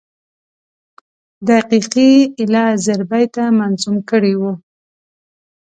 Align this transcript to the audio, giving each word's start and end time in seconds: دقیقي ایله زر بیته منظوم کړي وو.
دقیقي 1.49 2.11
ایله 2.39 2.63
زر 2.85 3.01
بیته 3.09 3.43
منظوم 3.59 3.97
کړي 4.09 4.33
وو. 4.39 4.51